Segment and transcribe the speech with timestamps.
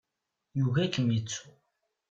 [0.57, 1.47] Yugi ad kem-yettu.